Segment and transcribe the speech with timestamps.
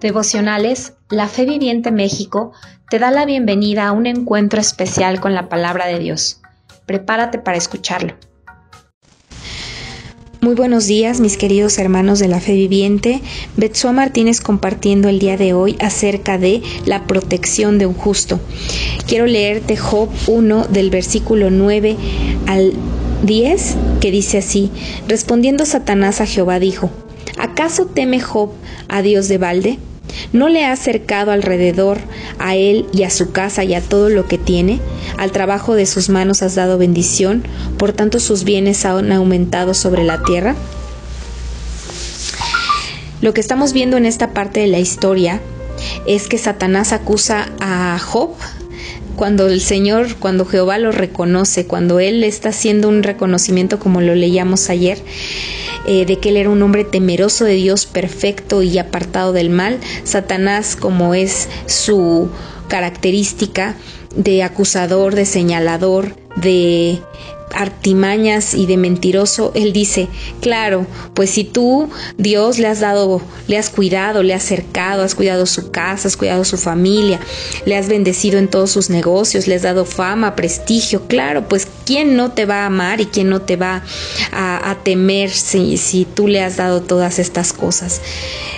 [0.00, 2.52] Devocionales, la Fe Viviente México
[2.88, 6.40] te da la bienvenida a un encuentro especial con la palabra de Dios.
[6.86, 8.14] Prepárate para escucharlo.
[10.40, 13.20] Muy buenos días, mis queridos hermanos de la Fe Viviente.
[13.56, 18.38] Betsua Martínez compartiendo el día de hoy acerca de la protección de un justo.
[19.08, 21.96] Quiero leerte Job 1 del versículo 9
[22.46, 22.72] al
[23.24, 24.70] 10 que dice así,
[25.08, 26.88] respondiendo Satanás a Jehová dijo,
[27.36, 28.52] ¿acaso teme Job
[28.86, 29.78] a Dios de balde?
[30.32, 31.98] ¿No le ha acercado alrededor
[32.38, 34.80] a él y a su casa y a todo lo que tiene?
[35.16, 37.44] Al trabajo de sus manos has dado bendición,
[37.78, 40.54] por tanto sus bienes han aumentado sobre la tierra.
[43.20, 45.40] Lo que estamos viendo en esta parte de la historia
[46.06, 48.30] es que Satanás acusa a Job
[49.16, 54.14] cuando el Señor, cuando Jehová lo reconoce, cuando Él está haciendo un reconocimiento como lo
[54.14, 54.98] leíamos ayer,
[55.86, 59.80] eh, de que Él era un hombre temeroso de Dios, perfecto y apartado del mal,
[60.04, 62.28] Satanás, como es su
[62.68, 63.76] característica
[64.14, 67.00] de acusador, de señalador, de
[67.54, 70.08] artimañas y de mentiroso, él dice,
[70.40, 75.14] claro, pues si tú, Dios, le has dado, le has cuidado, le has cercado, has
[75.14, 77.20] cuidado su casa, has cuidado su familia,
[77.64, 82.16] le has bendecido en todos sus negocios, le has dado fama, prestigio, claro, pues ¿quién
[82.16, 83.82] no te va a amar y quién no te va
[84.32, 88.00] a, temer si, si tú le has dado todas estas cosas?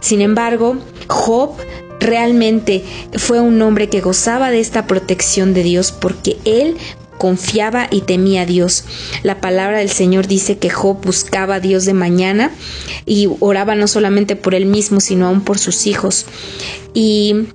[0.00, 0.76] Sin embargo,
[1.08, 1.52] Job
[2.00, 2.84] realmente
[3.16, 6.76] fue un hombre que gozaba de esta protección de Dios porque él
[7.22, 8.84] confiaba y temía a Dios.
[9.22, 12.50] La palabra del Señor dice que Job buscaba a Dios de mañana
[13.06, 16.26] y oraba no solamente por él mismo, sino aún por sus hijos.
[16.94, 17.46] Y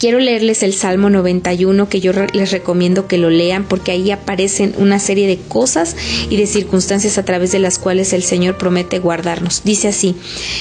[0.00, 4.72] Quiero leerles el Salmo 91 que yo les recomiendo que lo lean porque ahí aparecen
[4.78, 5.94] una serie de cosas
[6.30, 9.60] y de circunstancias a través de las cuales el Señor promete guardarnos.
[9.62, 10.16] Dice así,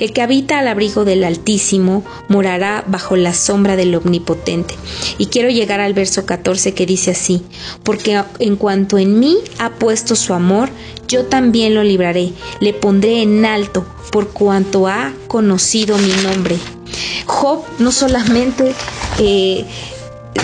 [0.00, 4.74] el que habita al abrigo del Altísimo morará bajo la sombra del Omnipotente.
[5.16, 7.42] Y quiero llegar al verso 14 que dice así,
[7.84, 10.68] porque en cuanto en mí ha puesto su amor,
[11.08, 16.56] yo también lo libraré, le pondré en alto por cuanto ha conocido mi nombre.
[17.26, 18.74] Job no solamente
[19.18, 19.64] eh,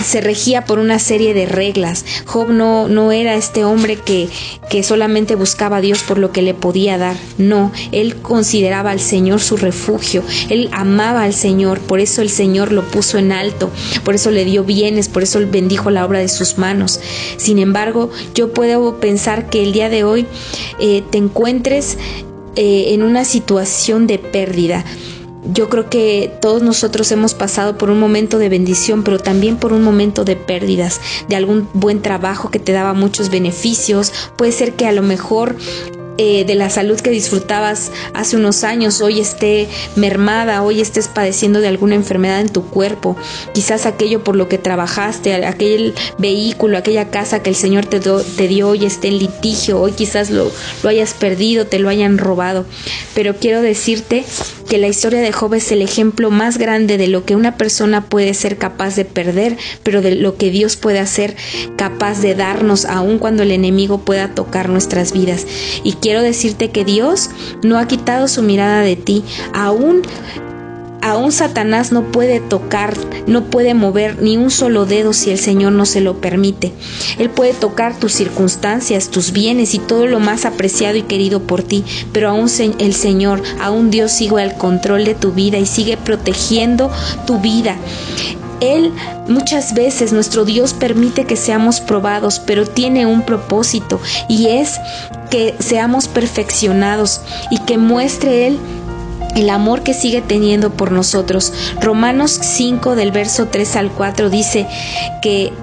[0.03, 2.05] se regía por una serie de reglas.
[2.25, 4.29] Job no, no era este hombre que,
[4.69, 7.15] que, solamente buscaba a Dios por lo que le podía dar.
[7.37, 10.23] No, él consideraba al Señor su refugio.
[10.49, 13.69] Él amaba al Señor, por eso el Señor lo puso en alto,
[14.03, 16.99] por eso le dio bienes, por eso bendijo la obra de sus manos.
[17.37, 20.25] Sin embargo, yo puedo pensar que el día de hoy
[20.79, 21.97] eh, te encuentres
[22.55, 24.85] eh, en una situación de pérdida
[25.53, 29.73] yo creo que todos nosotros hemos pasado por un momento de bendición, pero también por
[29.73, 34.11] un momento de pérdidas, de algún buen trabajo que te daba muchos beneficios.
[34.35, 35.55] Puede ser que a lo mejor
[36.21, 41.61] eh, de la salud que disfrutabas hace unos años hoy esté mermada, hoy estés padeciendo
[41.61, 43.15] de alguna enfermedad en tu cuerpo,
[43.53, 48.47] quizás aquello por lo que trabajaste, aquel vehículo, aquella casa que el Señor te, te
[48.49, 50.51] dio hoy esté en litigio, hoy quizás lo,
[50.83, 52.65] lo hayas perdido, te lo hayan robado,
[53.15, 54.25] pero quiero decirte
[54.69, 58.05] que la historia de Job es el ejemplo más grande de lo que una persona
[58.05, 61.35] puede ser capaz de perder, pero de lo que Dios puede hacer
[61.75, 65.47] capaz de darnos aun cuando el enemigo pueda tocar nuestras vidas.
[65.83, 67.31] Y quiero decirte que Dios
[67.63, 70.03] no ha quitado su mirada de ti, aún
[71.01, 72.93] Aún Satanás no puede tocar,
[73.25, 76.73] no puede mover ni un solo dedo si el Señor no se lo permite.
[77.17, 81.63] Él puede tocar tus circunstancias, tus bienes y todo lo más apreciado y querido por
[81.63, 82.49] ti, pero aún
[82.79, 86.91] el Señor, aún Dios sigue al control de tu vida y sigue protegiendo
[87.25, 87.77] tu vida.
[88.59, 88.91] Él
[89.27, 94.79] muchas veces, nuestro Dios permite que seamos probados, pero tiene un propósito y es
[95.29, 97.21] que seamos perfeccionados
[97.51, 98.59] y que muestre Él
[99.35, 101.53] el amor que sigue teniendo por nosotros.
[101.81, 104.67] Romanos 5 del verso 3 al 4 dice
[105.21, 105.53] que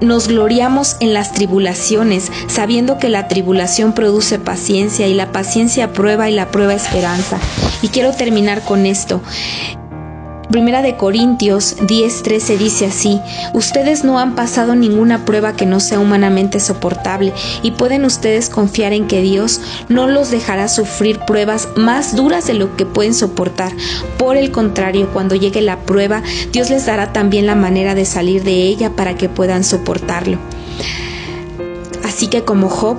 [0.00, 6.28] nos gloriamos en las tribulaciones, sabiendo que la tribulación produce paciencia y la paciencia prueba
[6.28, 7.38] y la prueba esperanza.
[7.82, 9.22] Y quiero terminar con esto.
[10.52, 13.18] Primera de Corintios 10:13 dice así,
[13.54, 17.32] ustedes no han pasado ninguna prueba que no sea humanamente soportable
[17.62, 22.52] y pueden ustedes confiar en que Dios no los dejará sufrir pruebas más duras de
[22.52, 23.72] lo que pueden soportar.
[24.18, 26.22] Por el contrario, cuando llegue la prueba,
[26.52, 30.36] Dios les dará también la manera de salir de ella para que puedan soportarlo.
[32.04, 32.98] Así que como Job,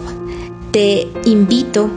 [0.72, 1.92] te invito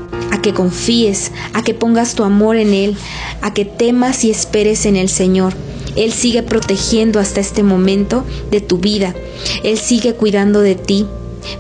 [0.47, 2.97] que confíes, a que pongas tu amor en Él,
[3.43, 5.55] a que temas y esperes en el Señor.
[5.97, 8.23] Él sigue protegiendo hasta este momento
[8.53, 9.13] de tu vida.
[9.65, 11.05] Él sigue cuidando de ti.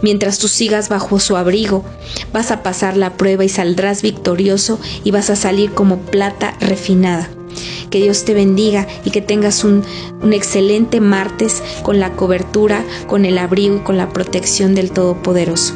[0.02, 1.84] Mientras tú sigas bajo su abrigo,
[2.32, 7.28] vas a pasar la prueba y saldrás victorioso y vas a salir como plata refinada.
[7.90, 9.82] Que Dios te bendiga y que tengas un,
[10.22, 15.74] un excelente martes con la cobertura, con el abrigo y con la protección del Todopoderoso.